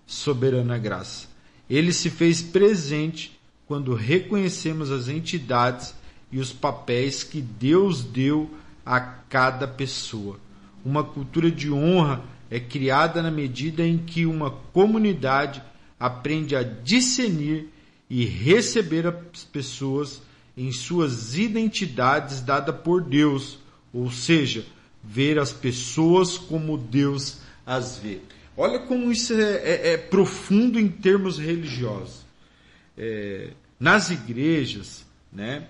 [0.06, 1.26] soberana graça.
[1.68, 5.94] Ele se fez presente quando reconhecemos as entidades
[6.30, 8.50] e os papéis que Deus deu
[8.84, 10.38] a cada pessoa.
[10.84, 15.62] Uma cultura de honra é criada na medida em que uma comunidade
[15.98, 17.68] aprende a discernir
[18.08, 20.22] e receber as pessoas
[20.56, 23.58] em suas identidades dadas por Deus,
[23.92, 24.64] ou seja,
[25.02, 28.20] ver as pessoas como Deus as vê.
[28.56, 32.24] Olha como isso é, é, é profundo em termos religiosos.
[32.96, 35.68] É, nas igrejas, né,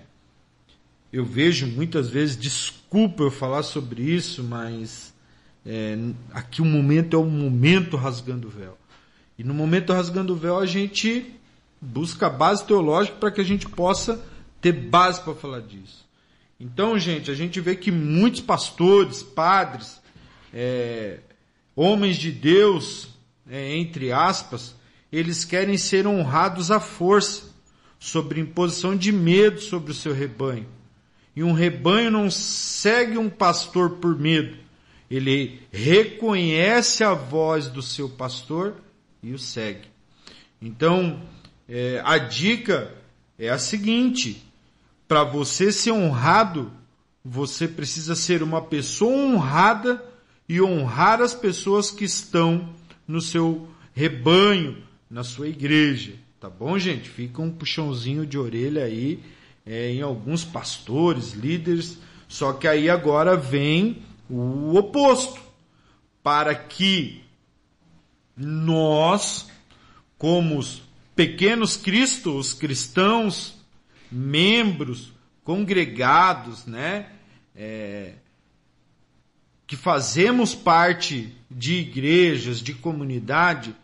[1.11, 5.13] eu vejo muitas vezes, desculpa eu falar sobre isso, mas
[5.67, 5.97] é,
[6.31, 8.77] aqui o momento é o momento rasgando o véu.
[9.37, 11.33] E no momento rasgando o véu a gente
[11.81, 14.23] busca base teológica para que a gente possa
[14.61, 16.07] ter base para falar disso.
[16.59, 20.01] Então, gente, a gente vê que muitos pastores, padres,
[20.51, 21.19] é,
[21.75, 23.09] homens de Deus,
[23.47, 24.73] é, entre aspas,
[25.11, 27.55] eles querem ser honrados à força,
[27.99, 30.67] sobre imposição de medo sobre o seu rebanho.
[31.35, 34.57] E um rebanho não segue um pastor por medo,
[35.09, 38.75] ele reconhece a voz do seu pastor
[39.23, 39.87] e o segue.
[40.61, 41.21] Então,
[41.67, 42.93] é, a dica
[43.37, 44.43] é a seguinte:
[45.07, 46.71] para você ser honrado,
[47.23, 50.03] você precisa ser uma pessoa honrada
[50.47, 52.69] e honrar as pessoas que estão
[53.07, 54.77] no seu rebanho,
[55.09, 56.13] na sua igreja.
[56.39, 57.09] Tá bom, gente?
[57.09, 59.19] Fica um puxãozinho de orelha aí
[59.65, 61.97] é, em alguns pastores, líderes.
[62.27, 65.39] Só que aí agora vem o oposto.
[66.21, 67.23] Para que
[68.35, 69.49] nós,
[70.17, 70.83] como os
[71.15, 73.55] pequenos cristos, cristãos,
[74.11, 75.11] membros,
[75.43, 77.07] congregados, né?
[77.55, 78.13] É,
[79.65, 83.75] que fazemos parte de igrejas, de comunidade,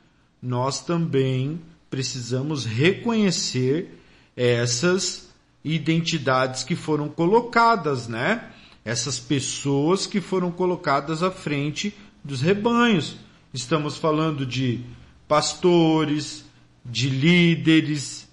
[0.42, 4.00] nós também precisamos reconhecer
[4.36, 5.30] essas
[5.64, 8.53] identidades que foram colocadas, né?
[8.86, 13.18] Essas pessoas que foram colocadas à frente dos rebanhos.
[13.54, 14.82] Estamos falando de
[15.28, 16.46] pastores,
[16.86, 18.28] de líderes,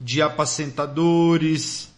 [0.00, 1.92] de apacentadores,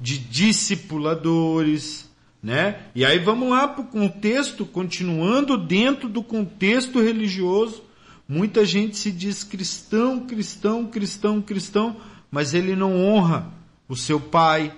[0.00, 2.10] de discipuladores,
[2.42, 2.82] né?
[2.94, 7.82] E aí vamos lá para o contexto, continuando dentro do contexto religioso.
[8.28, 11.96] Muita gente se diz cristão, cristão, cristão, cristão,
[12.30, 13.52] mas ele não honra
[13.88, 14.74] o seu pai,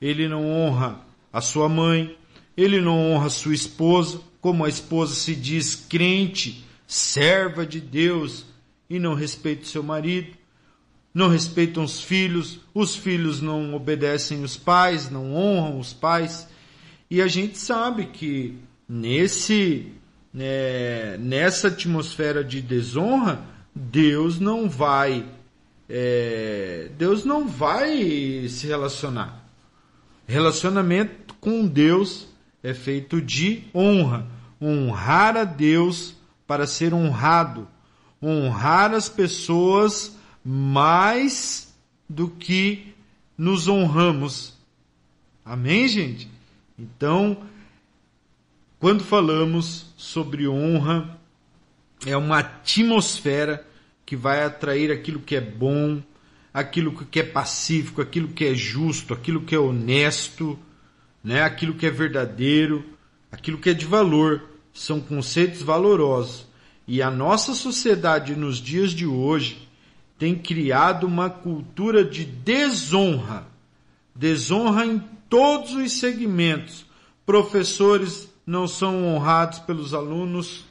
[0.00, 1.00] ele não honra
[1.34, 2.16] a sua mãe,
[2.56, 8.46] ele não honra sua esposa, como a esposa se diz crente, serva de Deus,
[8.88, 10.34] e não respeita seu marido
[11.14, 16.48] não respeitam os filhos, os filhos não obedecem os pais, não honram os pais.
[17.08, 18.58] E a gente sabe que
[18.88, 19.92] nesse
[20.32, 23.40] né, nessa atmosfera de desonra,
[23.72, 25.24] Deus não vai
[25.88, 29.43] é, Deus não vai se relacionar.
[30.26, 32.26] Relacionamento com Deus
[32.62, 34.26] é feito de honra,
[34.60, 36.14] honrar a Deus
[36.46, 37.68] para ser honrado,
[38.22, 41.74] honrar as pessoas mais
[42.08, 42.94] do que
[43.36, 44.54] nos honramos.
[45.44, 46.30] Amém, gente?
[46.78, 47.36] Então,
[48.78, 51.18] quando falamos sobre honra,
[52.06, 53.66] é uma atmosfera
[54.04, 56.02] que vai atrair aquilo que é bom,
[56.54, 60.56] aquilo que é pacífico, aquilo que é justo, aquilo que é honesto,
[61.22, 61.42] né?
[61.42, 62.84] aquilo que é verdadeiro,
[63.32, 64.50] aquilo que é de valor.
[64.72, 66.46] São conceitos valorosos.
[66.86, 69.68] E a nossa sociedade nos dias de hoje
[70.18, 73.46] tem criado uma cultura de desonra.
[74.14, 76.86] Desonra em todos os segmentos.
[77.26, 80.64] Professores não são honrados pelos alunos,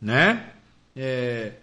[0.00, 0.50] né?
[0.94, 1.54] É,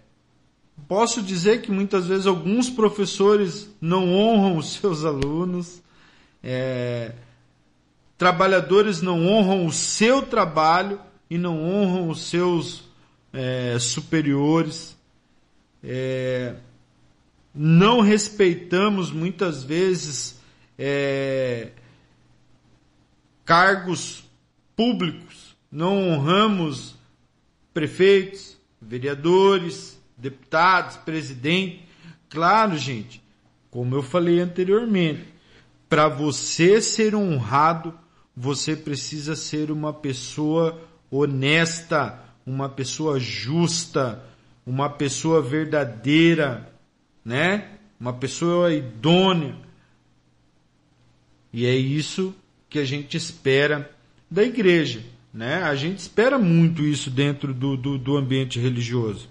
[0.88, 5.82] posso dizer que muitas vezes alguns professores não honram os seus alunos,
[6.42, 7.12] é,
[8.16, 12.84] trabalhadores não honram o seu trabalho e não honram os seus
[13.32, 14.96] é, superiores.
[15.82, 16.54] É,
[17.54, 20.40] não respeitamos muitas vezes
[20.78, 21.72] é,
[23.44, 24.24] cargos
[24.76, 26.94] públicos, não honramos
[27.74, 31.84] prefeitos, vereadores, deputados, presidente,
[32.28, 33.22] claro, gente,
[33.70, 35.24] como eu falei anteriormente,
[35.88, 37.92] para você ser honrado,
[38.36, 44.22] você precisa ser uma pessoa honesta, uma pessoa justa,
[44.64, 46.72] uma pessoa verdadeira,
[47.24, 47.68] né?
[47.98, 49.56] Uma pessoa idônea.
[51.52, 52.34] E é isso
[52.68, 53.90] que a gente espera
[54.30, 55.02] da igreja,
[55.34, 55.62] né?
[55.64, 59.28] A gente espera muito isso dentro do, do, do ambiente religioso,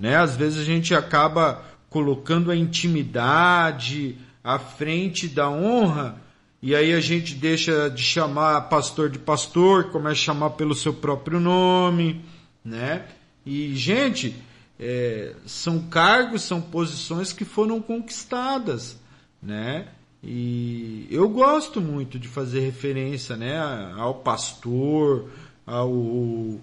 [0.00, 0.16] né?
[0.16, 6.18] Às vezes a gente acaba colocando a intimidade à frente da honra
[6.62, 10.94] e aí a gente deixa de chamar pastor de pastor, começa a chamar pelo seu
[10.94, 12.24] próprio nome,
[12.64, 13.06] né?
[13.44, 14.34] E, gente,
[14.78, 18.98] é, são cargos, são posições que foram conquistadas,
[19.42, 19.88] né?
[20.22, 23.58] E eu gosto muito de fazer referência, né,
[23.96, 25.30] ao pastor,
[25.66, 26.60] ao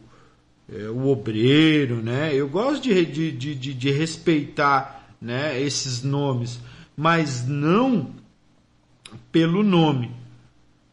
[0.72, 2.34] é, o obreiro, né?
[2.34, 6.59] Eu gosto de, de, de, de respeitar, né, esses nomes,
[6.95, 8.13] mas não
[9.32, 10.11] pelo nome,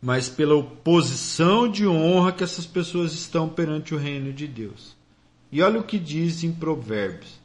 [0.00, 4.94] mas pela posição de honra que essas pessoas estão perante o reino de Deus.
[5.50, 7.40] E olha o que diz em Provérbios: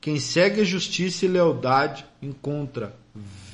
[0.00, 2.96] quem segue a justiça e lealdade encontra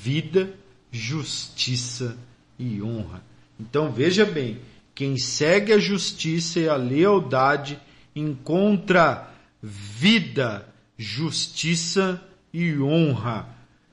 [0.03, 0.55] vida,
[0.91, 2.17] justiça
[2.59, 3.23] e honra.
[3.59, 4.59] Então veja bem,
[4.95, 7.79] quem segue a justiça e a lealdade
[8.19, 9.31] encontra
[9.63, 13.49] vida, justiça e honra.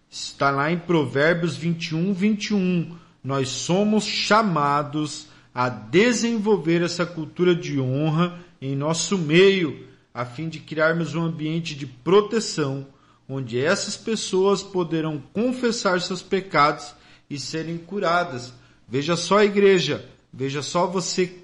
[0.09, 2.95] Está lá em Provérbios 21, 21.
[3.23, 10.59] Nós somos chamados a desenvolver essa cultura de honra em nosso meio, a fim de
[10.59, 12.87] criarmos um ambiente de proteção,
[13.27, 16.93] onde essas pessoas poderão confessar seus pecados
[17.29, 18.53] e serem curadas.
[18.87, 21.39] Veja só a igreja, veja só você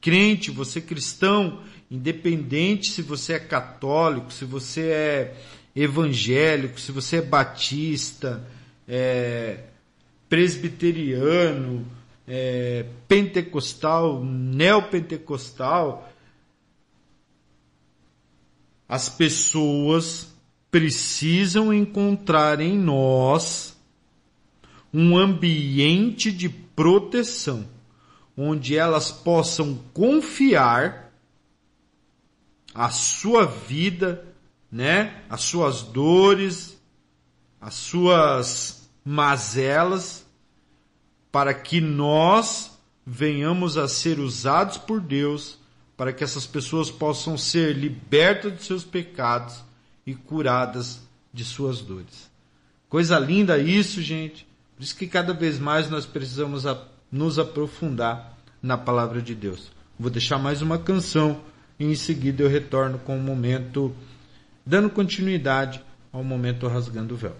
[0.00, 1.60] crente, você cristão,
[1.92, 5.36] independente se você é católico, se você é
[5.76, 8.42] evangélico, se você é batista,
[8.88, 9.64] é,
[10.26, 11.86] presbiteriano,
[12.26, 16.10] é, pentecostal, neopentecostal,
[18.88, 20.34] as pessoas
[20.70, 23.76] precisam encontrar em nós
[24.94, 27.66] um ambiente de proteção,
[28.34, 31.11] onde elas possam confiar
[32.74, 34.32] a sua vida
[34.72, 35.22] né?
[35.28, 36.80] As suas dores,
[37.60, 40.26] as suas mazelas,
[41.30, 42.70] para que nós
[43.04, 45.58] venhamos a ser usados por Deus,
[45.94, 49.62] para que essas pessoas possam ser libertas de seus pecados
[50.06, 51.02] e curadas
[51.32, 52.30] de suas dores.
[52.88, 54.46] Coisa linda isso, gente.
[54.74, 56.64] Por isso que cada vez mais nós precisamos
[57.10, 59.70] nos aprofundar na palavra de Deus.
[59.98, 61.40] Vou deixar mais uma canção
[61.82, 63.92] e em seguida eu retorno com um momento
[64.64, 67.34] dando continuidade ao momento rasgando o véu.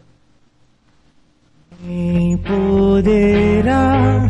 [1.81, 4.29] Quem poderá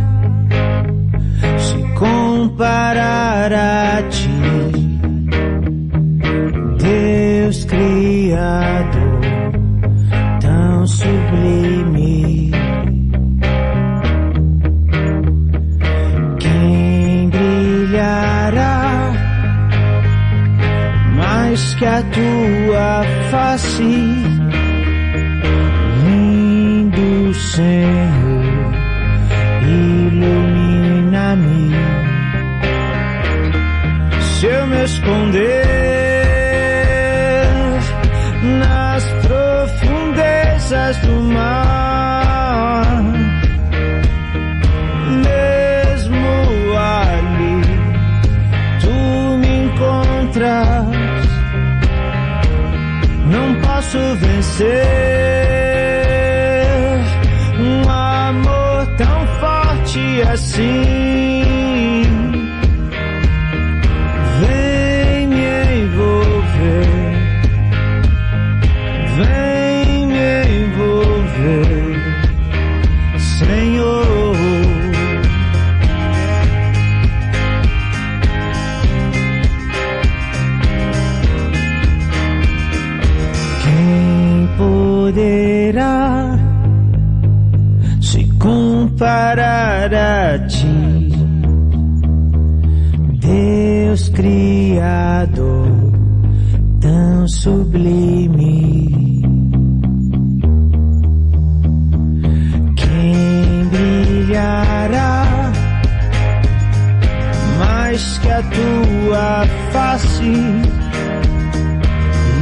[1.58, 4.28] se comparar a ti,
[6.78, 8.71] Deus Criador,
[22.04, 23.82] tua face,
[26.04, 28.72] lindo Senhor,
[29.62, 30.92] ilumina-me.
[34.20, 35.61] Se eu me esconder
[107.92, 110.32] mais que a tua face,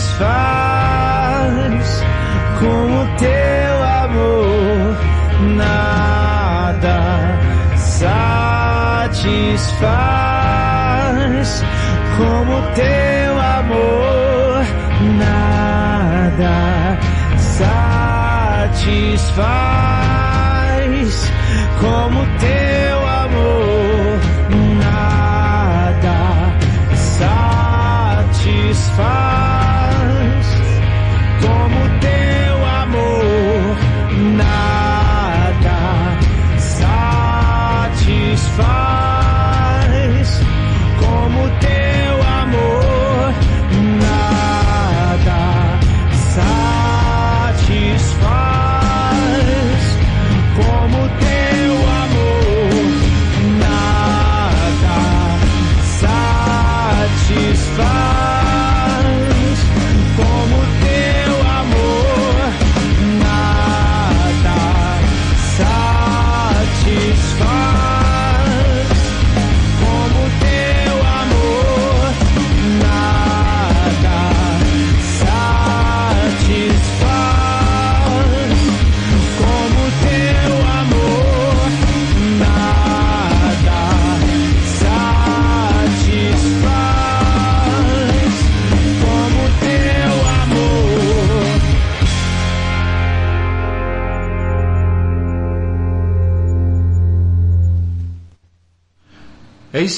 [0.00, 2.02] Satisfaz
[2.58, 4.96] como teu amor
[5.56, 7.00] nada
[7.76, 9.10] satisfaz.
[12.16, 14.64] Como teu amor
[15.18, 16.98] nada
[17.38, 19.40] satisfaz.
[21.80, 22.79] Como teu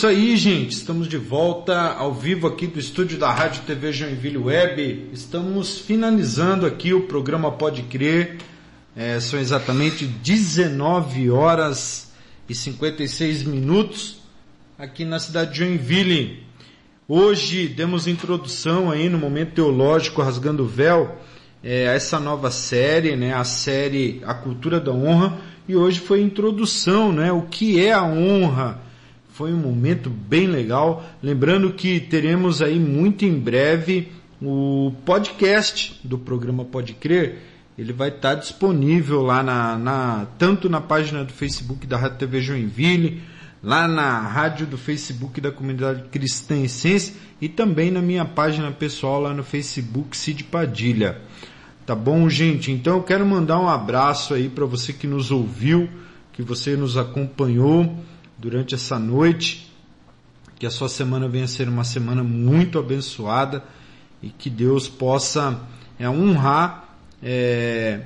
[0.03, 0.73] isso aí, gente.
[0.73, 5.11] Estamos de volta ao vivo aqui do estúdio da Rádio TV Joinville Web.
[5.13, 8.39] Estamos finalizando aqui o programa Pode Crer.
[8.97, 12.11] É, são exatamente 19 horas
[12.49, 14.17] e 56 minutos
[14.77, 16.43] aqui na cidade de Joinville.
[17.07, 21.17] Hoje demos introdução aí no momento teológico Rasgando o Véu
[21.63, 25.39] é, a essa nova série, né, a série A Cultura da Honra.
[25.69, 28.91] E hoje foi introdução, né, o que é a honra.
[29.33, 31.05] Foi um momento bem legal.
[31.22, 34.09] Lembrando que teremos aí muito em breve
[34.41, 37.39] o podcast do programa Pode Crer.
[37.78, 42.41] Ele vai estar disponível lá na, na- tanto na página do Facebook da Rádio TV
[42.43, 43.22] Joinville,
[43.62, 49.20] lá na rádio do Facebook da Comunidade Cristã Essência e também na minha página pessoal
[49.22, 51.18] lá no Facebook Cid Padilha.
[51.87, 52.70] Tá bom, gente?
[52.70, 55.89] Então eu quero mandar um abraço aí para você que nos ouviu,
[56.33, 57.97] que você nos acompanhou
[58.43, 59.72] durante essa noite.
[60.59, 63.64] Que a sua semana venha a ser uma semana muito abençoada
[64.20, 65.61] e que Deus possa
[65.99, 68.01] é, honrar é,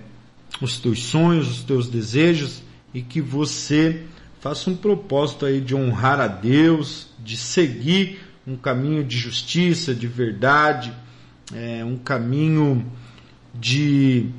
[0.61, 2.63] os teus sonhos, os teus desejos
[2.93, 4.05] e que você
[4.41, 10.07] faça um propósito aí de honrar a Deus, de seguir um caminho de justiça, de
[10.07, 10.93] verdade,
[11.55, 12.85] é, um caminho
[13.55, 14.31] de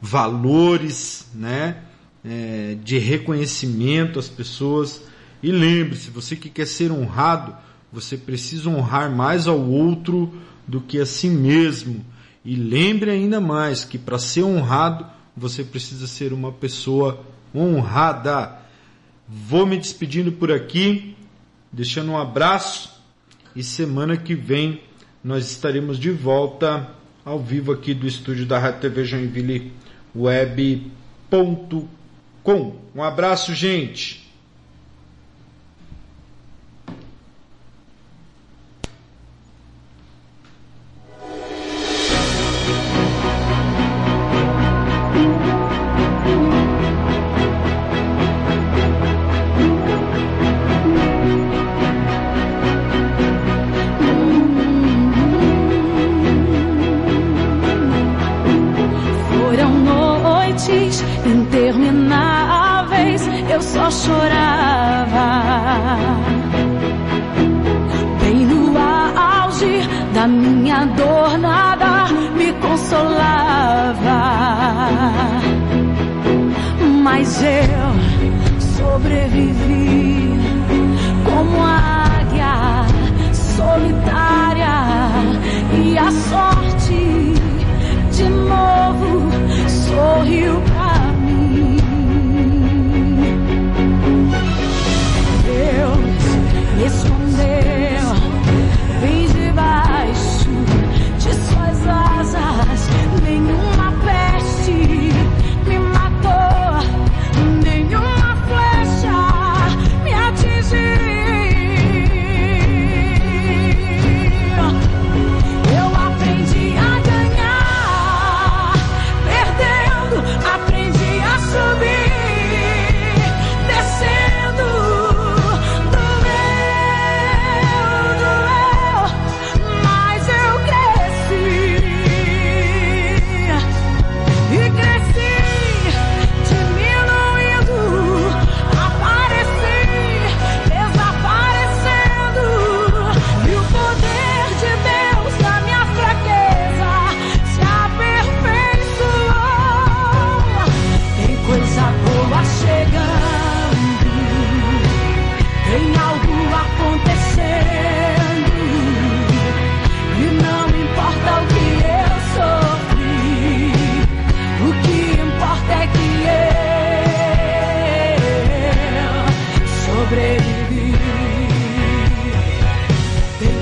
[0.00, 1.78] valores, né?
[2.24, 5.02] É, de reconhecimento às pessoas.
[5.42, 7.54] E lembre-se, você que quer ser honrado,
[7.92, 10.32] você precisa honrar mais ao outro
[10.66, 12.04] do que a si mesmo.
[12.44, 15.06] E lembre ainda mais que para ser honrado,
[15.36, 17.24] você precisa ser uma pessoa
[17.54, 18.56] honrada.
[19.28, 21.16] Vou me despedindo por aqui,
[21.72, 22.96] deixando um abraço
[23.54, 24.82] e semana que vem
[25.24, 26.90] nós estaremos de volta
[27.24, 29.72] ao vivo aqui do estúdio da Rádio TV Joinville
[30.14, 30.86] Web.com.
[32.94, 34.25] Um abraço, gente!
[77.36, 80.40] Mas eu sobrevivi
[81.22, 82.86] como águia
[83.34, 84.78] solitária
[85.84, 87.34] e a sorte
[88.10, 89.28] de novo
[89.68, 90.62] sorriu